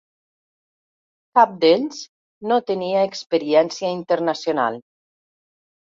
[1.39, 2.01] Cap d'ells
[2.53, 4.85] no tenia experiència internacional.